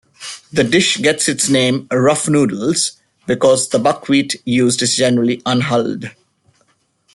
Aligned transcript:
The 0.51 0.63
dish 0.63 0.97
gets 0.97 1.29
its 1.29 1.47
name 1.47 1.85
"rough 1.93 2.27
noodles" 2.27 2.93
because 3.27 3.69
the 3.69 3.77
buckwheat 3.77 4.41
used 4.45 4.81
is 4.81 4.95
generally 4.95 5.43
unhulled. 5.45 6.09